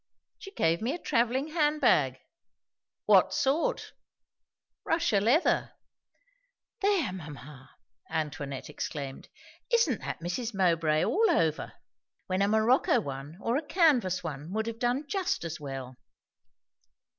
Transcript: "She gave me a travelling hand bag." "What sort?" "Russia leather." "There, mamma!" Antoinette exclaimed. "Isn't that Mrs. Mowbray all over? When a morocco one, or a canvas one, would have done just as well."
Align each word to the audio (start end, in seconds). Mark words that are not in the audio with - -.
"She 0.39 0.49
gave 0.53 0.81
me 0.81 0.93
a 0.93 0.97
travelling 0.97 1.49
hand 1.49 1.79
bag." 1.79 2.19
"What 3.05 3.35
sort?" 3.35 3.93
"Russia 4.83 5.19
leather." 5.21 5.73
"There, 6.81 7.13
mamma!" 7.13 7.75
Antoinette 8.09 8.67
exclaimed. 8.67 9.29
"Isn't 9.71 10.01
that 10.01 10.19
Mrs. 10.19 10.55
Mowbray 10.55 11.05
all 11.05 11.29
over? 11.29 11.73
When 12.25 12.41
a 12.41 12.47
morocco 12.47 12.99
one, 12.99 13.37
or 13.41 13.57
a 13.57 13.63
canvas 13.67 14.23
one, 14.23 14.51
would 14.53 14.65
have 14.65 14.79
done 14.79 15.05
just 15.07 15.43
as 15.45 15.59
well." 15.59 15.97